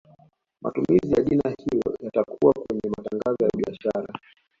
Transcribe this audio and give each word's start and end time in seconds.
Matumizi 0.61 1.13
ya 1.13 1.23
jina 1.23 1.49
hilo 1.57 1.97
yatakuwa 2.03 2.53
kwenye 2.53 2.89
matangazo 2.97 3.43
ya 3.43 3.49
biashara 3.57 4.13